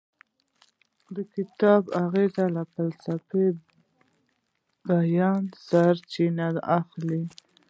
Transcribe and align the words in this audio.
د 1.15 1.17
کتاب 1.35 1.81
اغیز 2.03 2.35
له 2.55 2.63
فلسفي 2.73 3.47
بیانه 4.87 5.51
سرچینه 5.67 6.47
اخلي. 6.79 7.23